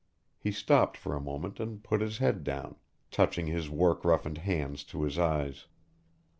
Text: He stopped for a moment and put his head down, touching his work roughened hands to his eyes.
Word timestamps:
He 0.39 0.51
stopped 0.51 0.97
for 0.97 1.15
a 1.15 1.21
moment 1.21 1.59
and 1.59 1.83
put 1.83 2.01
his 2.01 2.17
head 2.17 2.43
down, 2.43 2.77
touching 3.11 3.45
his 3.45 3.69
work 3.69 4.03
roughened 4.03 4.39
hands 4.39 4.83
to 4.85 5.03
his 5.03 5.19
eyes. 5.19 5.67